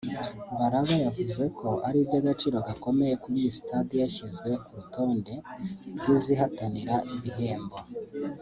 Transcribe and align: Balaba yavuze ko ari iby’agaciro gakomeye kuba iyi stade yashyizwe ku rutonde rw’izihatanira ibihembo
Balaba 0.57 0.93
yavuze 1.05 1.43
ko 1.59 1.67
ari 1.87 1.97
iby’agaciro 2.03 2.57
gakomeye 2.67 3.13
kuba 3.21 3.37
iyi 3.41 3.51
stade 3.59 3.93
yashyizwe 4.03 4.49
ku 4.63 4.69
rutonde 4.77 5.33
rw’izihatanira 5.99 6.95
ibihembo 7.15 7.77